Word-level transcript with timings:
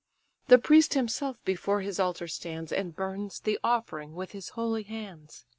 The 0.47 0.57
priest 0.57 0.95
himself 0.95 1.37
before 1.45 1.81
his 1.81 1.99
altar 1.99 2.27
stands, 2.27 2.71
And 2.71 2.95
burns 2.95 3.39
the 3.41 3.59
offering 3.63 4.15
with 4.15 4.31
his 4.31 4.49
holy 4.57 4.81
hands. 4.81 5.45